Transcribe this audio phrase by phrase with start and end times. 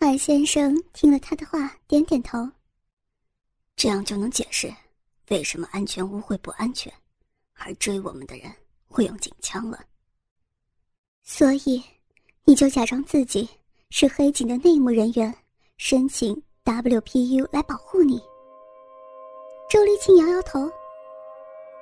[0.00, 2.48] 海先生听了他的话，点点头。
[3.74, 4.72] 这样就能解释
[5.28, 6.92] 为什么安全屋会不安全，
[7.54, 8.48] 而追我们的人
[8.86, 9.84] 会用警枪了。
[11.24, 11.82] 所以，
[12.44, 13.48] 你就假装自己
[13.90, 15.34] 是黑警的内幕人员，
[15.78, 18.22] 申请 WPU 来保护你。
[19.68, 20.70] 周丽青摇摇头。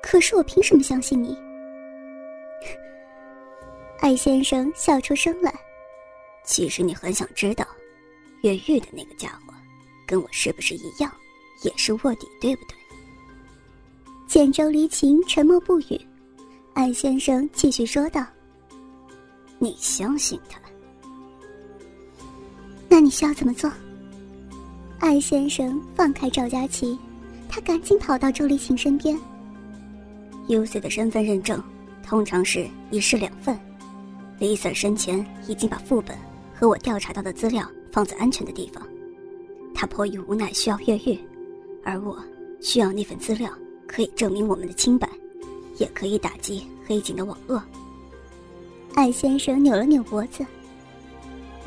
[0.00, 1.36] 可是我凭什么相信你？
[3.98, 5.52] 艾先生笑出声来。
[6.44, 7.66] 其实你很想知道，
[8.44, 9.54] 越狱的那个家伙，
[10.06, 11.10] 跟我是不是一样，
[11.62, 12.76] 也是卧底，对不对？
[14.26, 15.98] 见周离情沉默不语，
[16.74, 18.22] 艾先生继续说道
[19.58, 20.60] ：“你相信他？
[22.86, 23.72] 那你需要怎么做？”
[25.00, 26.98] 艾先生放开赵佳琪，
[27.48, 29.18] 他赶紧跑到周离晴身边。
[30.48, 31.62] UC 的身份认证
[32.02, 33.58] 通常是一式两份
[34.38, 36.14] ，Lisa 生前已经把副本
[36.54, 38.84] 和我调查到的资料放在安全的地方，
[39.72, 41.16] 他迫于无奈需要越狱，
[41.84, 42.20] 而我
[42.60, 43.48] 需要那份资料
[43.86, 45.08] 可以证明我们的清白，
[45.76, 47.62] 也可以打击黑警的网络。
[48.94, 50.44] 艾先生扭了扭脖子，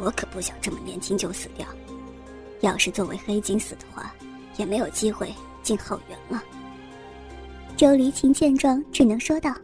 [0.01, 1.65] 我可不想这么年轻就死掉，
[2.59, 4.13] 要是作为黑警死的话，
[4.57, 5.33] 也没有机会
[5.63, 6.43] 进后援了。
[7.77, 9.55] 周离晴见状，只能说道：“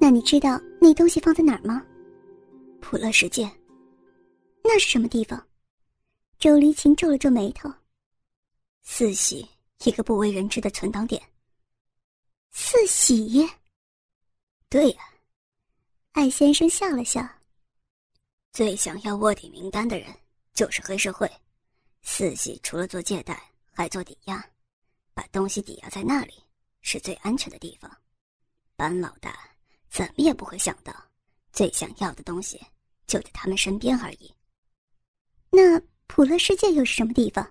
[0.00, 1.80] 那你知道那东西放在哪儿吗？”
[2.82, 3.48] 普乐世界。
[4.62, 5.46] 那是什么地方？
[6.38, 7.72] 周离晴皱了皱眉头。
[8.82, 9.48] 四喜，
[9.84, 11.22] 一个不为人知的存档点。
[12.52, 13.48] 四喜？
[14.68, 15.10] 对呀。
[16.12, 17.26] 艾先生笑了笑。
[18.52, 20.12] 最想要卧底名单的人
[20.54, 21.30] 就是黑社会。
[22.02, 24.42] 四喜除了做借贷，还做抵押，
[25.14, 26.34] 把东西抵押在那里。
[26.82, 27.94] 是最安全的地方，
[28.74, 29.38] 班老大
[29.90, 30.94] 怎么也不会想到，
[31.52, 32.58] 最想要的东西
[33.06, 34.32] 就在他们身边而已。
[35.50, 37.46] 那普乐世界又是什么地方？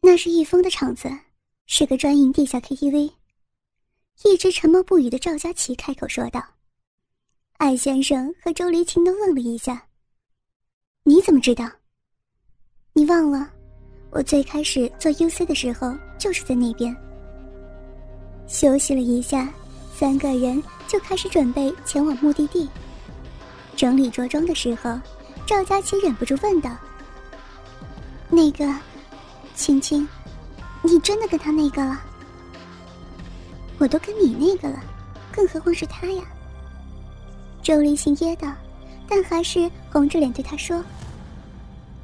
[0.00, 1.08] 那是易峰的场子，
[1.66, 3.12] 是个专营地下 KTV。
[4.24, 6.44] 一直沉默不语的赵佳琪开口说道
[7.58, 9.86] ：“艾先生和周黎晴都愣了一下。
[11.04, 11.70] 你怎么知道？
[12.92, 13.50] 你忘了，
[14.10, 16.94] 我最开始做 UC 的时候就是在那边。”
[18.46, 19.52] 休息了一下，
[19.92, 22.68] 三个人就开始准备前往目的地。
[23.74, 24.96] 整理着装的时候，
[25.46, 26.74] 赵佳琪忍不住问道
[28.30, 28.74] ：“那个，
[29.54, 30.08] 青青，
[30.82, 32.02] 你真的跟他那个了？
[33.78, 34.82] 我都跟你那个了，
[35.30, 36.24] 更何况是他呀？”
[37.62, 38.54] 周立新噎道，
[39.06, 40.82] 但还是红着脸对他说：“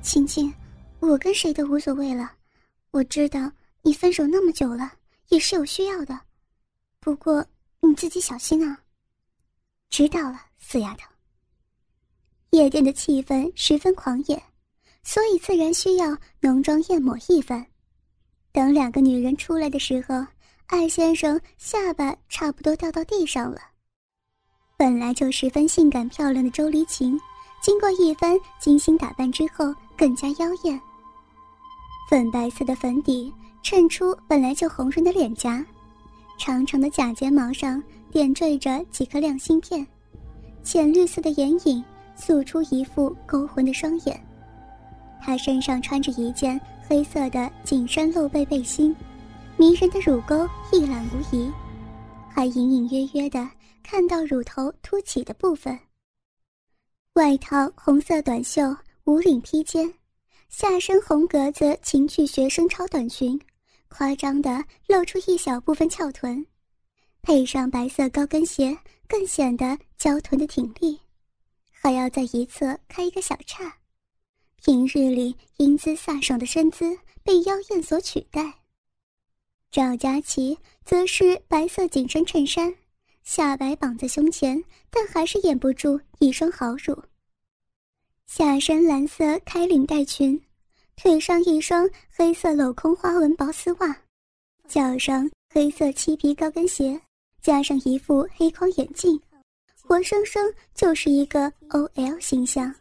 [0.02, 0.52] 青青，
[1.00, 2.30] 我跟谁都无所谓了。
[2.90, 3.50] 我知道
[3.82, 4.92] 你分手那么久了，
[5.28, 6.18] 也是有需要的。”
[7.00, 7.44] 不过
[7.80, 8.78] 你自己小心啊。
[9.88, 11.09] 知道了，死丫头。
[12.50, 14.42] 夜店的气氛十分狂野，
[15.04, 17.64] 所以自然需要浓妆艳抹一番。
[18.52, 20.26] 等两个女人出来的时候，
[20.66, 23.60] 艾先生下巴差不多掉到地上了。
[24.76, 27.16] 本来就十分性感漂亮的周黎晴，
[27.62, 30.80] 经过一番精心打扮之后，更加妖艳。
[32.08, 33.32] 粉白色的粉底
[33.62, 35.64] 衬出本来就红润的脸颊。
[36.36, 37.80] 长长的假睫毛上
[38.10, 39.86] 点缀着几颗亮芯片，
[40.64, 41.84] 浅绿色的眼影
[42.20, 44.20] 诉出一副勾魂的双眼。
[45.20, 48.94] 她身上穿着一件黑色的紧身露背背心，
[49.56, 51.50] 迷人的乳沟一览无遗，
[52.28, 53.48] 还隐隐约约的
[53.82, 55.78] 看到乳头凸起的部分。
[57.14, 58.62] 外套红色短袖
[59.04, 59.92] 无领披肩，
[60.48, 63.40] 下身红格子情趣学生超短裙。
[63.88, 66.46] 夸张的露出一小部分翘臀，
[67.22, 70.96] 配上白色高跟鞋，更显得娇臀的挺立，
[71.82, 73.78] 还要在一侧开一个小叉。
[74.62, 78.60] 平日里英姿飒爽的身姿被妖艳所取代。
[79.70, 82.74] 赵佳琪则是白色紧身衬衫，
[83.22, 87.02] 下摆绑在胸前，但还是掩不住一双好乳。
[88.26, 90.38] 下身蓝色开领带裙。
[90.96, 94.02] 腿上一双黑色镂空花纹薄丝袜，
[94.68, 97.00] 脚上黑色漆皮高跟鞋，
[97.40, 99.18] 加上一副黑框眼镜，
[99.90, 102.72] 活生生就是一个 OL 形象，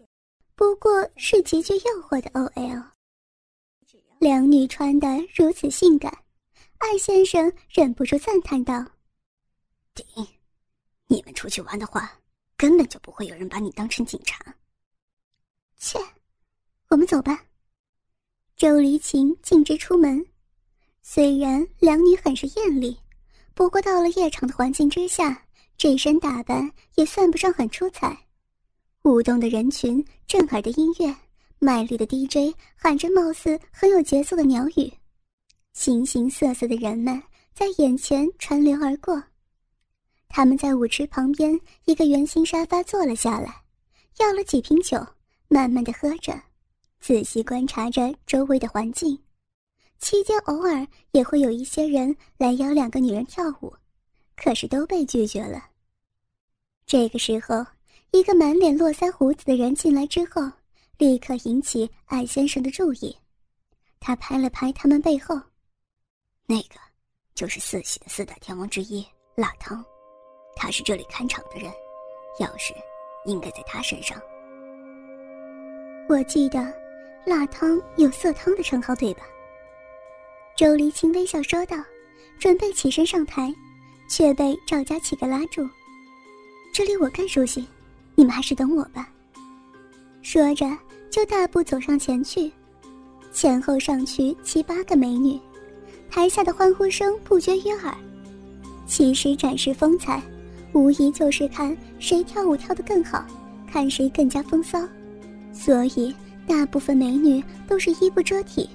[0.53, 2.85] 不过是极具诱惑的 OL。
[4.19, 6.15] 两女穿的如此性感，
[6.77, 8.85] 艾先生忍不住赞叹道
[9.95, 10.05] ：“顶，
[11.07, 12.15] 你们出去玩的话，
[12.55, 14.55] 根本就不会有人把你当成警察。”
[15.79, 15.97] 切，
[16.89, 17.43] 我们走吧。
[18.55, 20.23] 周离晴径直出门，
[21.01, 22.99] 虽然两女很是艳丽，
[23.55, 25.47] 不过到了夜场的环境之下，
[25.79, 28.25] 这身打扮也算不上很出彩。
[29.03, 31.15] 舞动的人群、震耳的音乐，
[31.57, 34.91] 卖力的 DJ 喊着貌似很有节奏的鸟语，
[35.71, 37.23] 形形色色的人们
[37.53, 39.23] 在眼前穿流而过。
[40.27, 43.63] 他们在舞池旁边一个圆形沙发坐了下来，
[44.19, 44.97] 要了几瓶酒，
[45.47, 46.37] 慢慢的喝着，
[46.99, 49.17] 仔细观察着周围的环境。
[49.97, 53.73] 期间偶尔也会有一些人来邀两个女人跳舞，
[54.41, 55.63] 可是都被拒绝了。
[56.85, 57.65] 这个时候，
[58.11, 60.49] 一个满脸络腮胡子的人进来之后。
[60.97, 63.17] 立刻引起艾先生的注意，
[64.01, 65.33] 他拍了拍他们背后，
[66.45, 66.75] 那个
[67.33, 69.81] 就是四喜的四大天王之一辣汤，
[70.57, 71.71] 他是这里看场的人，
[72.41, 72.73] 钥匙
[73.23, 74.21] 应该在他身上。
[76.09, 76.59] 我记得
[77.25, 79.23] 辣汤有色汤的称号，对吧？
[80.57, 81.77] 周黎清微笑说道，
[82.41, 83.55] 准备起身上台，
[84.09, 85.65] 却被赵佳琪给拉住。
[86.73, 87.65] 这里我更熟悉，
[88.15, 89.07] 你们还是等我吧。
[90.21, 90.65] 说着。
[91.11, 92.51] 就大步走上前去，
[93.33, 95.39] 前后上去七八个美女，
[96.07, 97.91] 台下的欢呼声不绝于耳。
[98.85, 100.21] 其实展示风采，
[100.71, 103.25] 无疑就是看谁跳舞跳得更好，
[103.67, 104.79] 看谁更加风骚。
[105.51, 106.15] 所以
[106.45, 108.69] 大部分美女都是衣不遮体。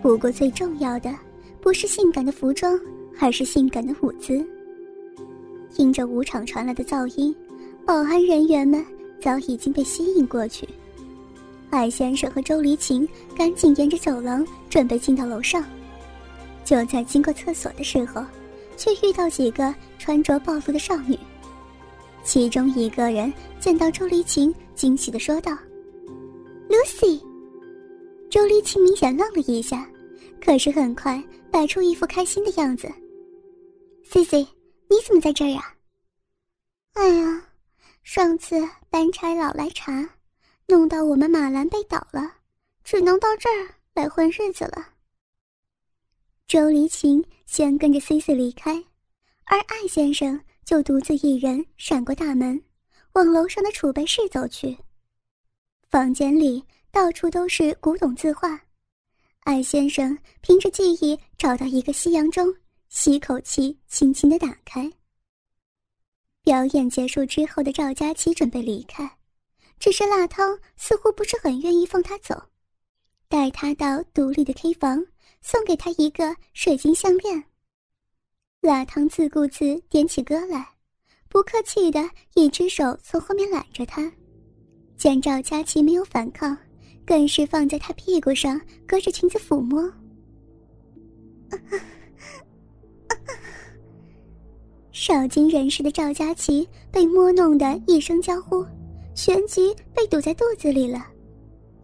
[0.00, 1.14] 不过最重要的，
[1.60, 2.80] 不是性感的服装，
[3.18, 4.44] 而是性感的舞姿。
[5.72, 7.34] 听着舞场传来的噪音，
[7.84, 8.84] 保安人员们
[9.20, 10.66] 早已经被吸引过去。
[11.70, 15.64] 艾先生和周黎晴赶紧沿着走廊准备进到楼上，
[16.64, 18.24] 就在经过厕所的时候，
[18.76, 21.18] 却遇到几个穿着暴露的少女。
[22.22, 25.52] 其中一个人见到周黎晴，惊喜地说道
[26.68, 27.20] ：“Lucy。”
[28.30, 29.86] 周黎晴明显愣了一下，
[30.44, 32.88] 可是很快摆出一副开心的样子。
[34.10, 35.76] C C，你怎么在这儿呀
[36.94, 37.48] ？”“哎呀，
[38.02, 38.56] 上次
[38.90, 40.08] 班差佬来查。”
[40.68, 42.38] 弄到我们马兰被倒了，
[42.82, 44.94] 只能到这儿来混日子了。
[46.48, 48.74] 周黎晴先跟着 C C 离开，
[49.44, 52.60] 而艾先生就独自一人闪过大门，
[53.12, 54.76] 往楼上的储备室走去。
[55.88, 58.60] 房间里到处都是古董字画，
[59.44, 62.52] 艾先生凭着记忆找到一个西洋钟，
[62.98, 64.90] 吸口气，轻轻的打开。
[66.42, 69.18] 表演结束之后的赵佳琪准备离开。
[69.78, 72.34] 只是辣汤似乎不是很愿意放他走，
[73.28, 75.04] 带他到独立的 K 房，
[75.42, 77.44] 送给他一个水晶项链。
[78.62, 80.66] 辣汤自顾自点起歌来，
[81.28, 82.00] 不客气的
[82.32, 84.10] 一只手从后面揽着他，
[84.96, 86.56] 见赵佳琪没有反抗，
[87.04, 88.58] 更是放在他屁股上，
[88.88, 89.82] 隔着裙子抚摸。
[94.98, 98.64] 少经人事的赵佳琪被摸弄的一声娇呼。
[99.14, 101.06] 旋即被堵在肚子里了，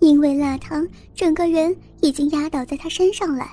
[0.01, 3.51] 因为辣汤整个人已经压倒在他身上来。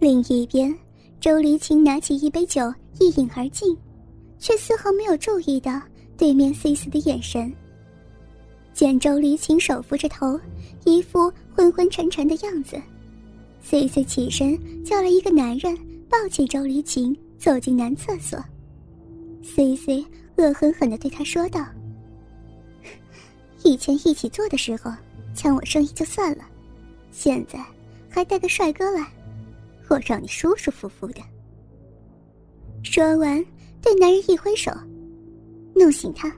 [0.00, 0.76] 另一边，
[1.20, 3.76] 周黎晴拿起一杯酒一饮而尽，
[4.40, 5.80] 却丝毫没有注意到
[6.16, 7.52] 对面 C C 的眼神。
[8.74, 10.38] 见周黎晴手扶着头，
[10.84, 12.76] 一副昏昏沉沉的样子
[13.62, 15.78] ，C C 起身叫了一个男人
[16.10, 18.38] 抱起周黎晴走进男厕所。
[19.42, 20.04] C C
[20.36, 21.64] 恶狠狠地对他说道。
[23.64, 24.92] 以前一起做的时候，
[25.34, 26.44] 抢我生意就算了，
[27.10, 27.58] 现在
[28.08, 29.06] 还带个帅哥来，
[29.88, 31.20] 我让你舒舒服服的。
[32.82, 33.44] 说完，
[33.82, 34.70] 对男人一挥手，
[35.74, 36.28] 弄醒他。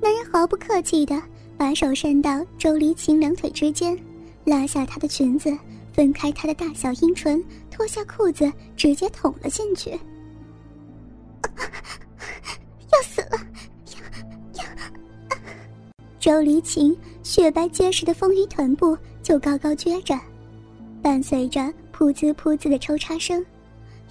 [0.00, 1.20] 男人毫不客气的
[1.56, 3.98] 把手伸到周黎晴两腿之间，
[4.44, 5.50] 拉下她的裙子，
[5.96, 9.98] 分开她的大小阴唇，脱下裤子，直接捅了进去。
[12.92, 13.38] 要死了！
[14.54, 14.68] 要要
[16.20, 20.20] 周黎晴雪白结实的丰腴臀部就高高撅着，
[21.00, 23.42] 伴随着噗滋噗滋的抽插声，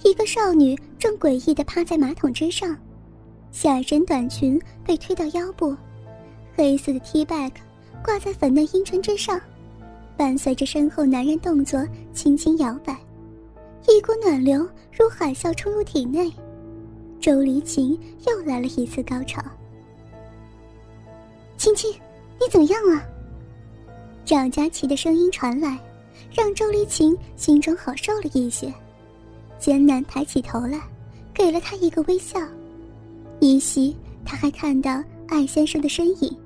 [0.02, 2.76] 一个少女正诡异地趴在马桶之上，
[3.52, 5.76] 下身短裙被推到腰部，
[6.56, 7.52] 黑色的 T back
[8.04, 9.40] 挂在粉嫩阴唇之上，
[10.16, 12.96] 伴随着身后男人动作轻轻摇摆，
[13.88, 16.32] 一股暖流如海啸冲入体内，
[17.20, 19.42] 周黎晴又来了一次高潮。
[21.56, 21.92] 青青。
[22.38, 23.02] 你怎么样了？
[24.22, 25.78] 赵佳琪的声音传来，
[26.30, 28.70] 让周丽晴心中好受了一些，
[29.58, 30.78] 艰难抬起头来，
[31.32, 32.38] 给了他一个微笑。
[33.40, 36.36] 依稀，他还看到艾先生的身影。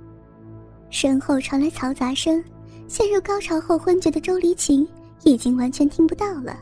[0.91, 2.41] 身后传来嘈杂声，
[2.91, 4.85] 陷入高潮后昏厥的周丽晴
[5.23, 6.59] 已经完全听不到了。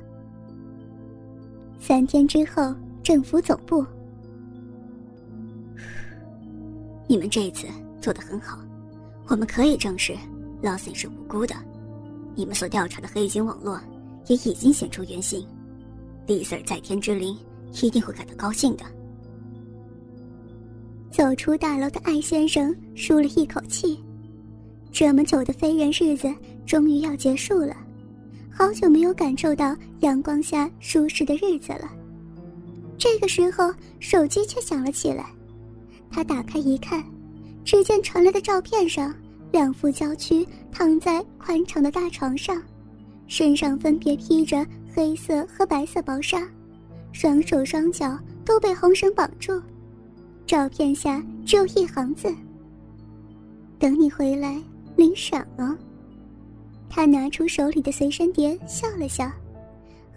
[1.80, 3.82] 三天之后，政府总部，
[7.06, 7.66] 你们这次
[7.98, 8.58] 做的很好。
[9.28, 10.14] 我们可以证实
[10.60, 11.54] ，l s 斯 y 是无辜的。
[12.34, 13.80] 你们所调查的黑金网络
[14.26, 15.48] 也已经显出原形，
[16.26, 17.34] 丽 Sir 在天之灵
[17.82, 18.84] 一定会感到高兴的。
[21.10, 23.98] 走出大楼的艾先生舒了一口气，
[24.98, 26.28] 这么久的非人日子
[26.66, 27.76] 终于要结束了，
[28.50, 31.88] 好久没有感受到阳光下舒适的日子了。
[32.98, 35.30] 这个时候，手机却响了起来，
[36.10, 37.00] 他打开一看，
[37.64, 39.14] 只见传来的照片上，
[39.52, 42.60] 两副娇躯躺在宽敞的大床上，
[43.28, 46.42] 身上分别披着黑色和白色薄纱，
[47.12, 49.62] 双手双脚都被红绳绑住。
[50.44, 52.34] 照片下只有一行字
[53.78, 54.60] ：“等你回来
[54.98, 55.74] 领赏啊。”
[56.90, 59.30] 他拿出手里的随身碟，笑了笑。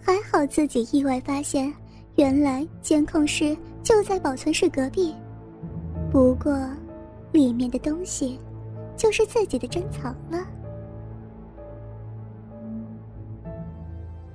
[0.02, 1.72] 还好自己意外发现，
[2.16, 5.14] 原来监控室就在保存室隔壁。
[6.10, 6.52] 不过，
[7.30, 8.38] 里面的东西
[8.96, 10.44] 就是自己的珍藏了。